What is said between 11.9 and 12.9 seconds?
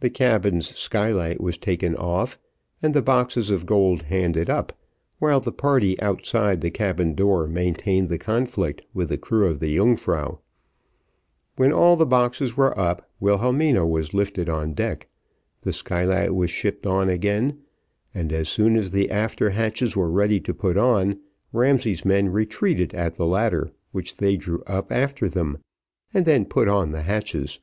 the boxes were